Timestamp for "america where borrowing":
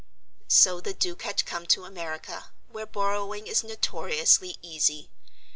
1.85-3.45